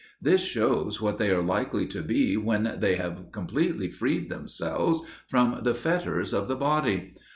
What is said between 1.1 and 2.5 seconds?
they are likely to be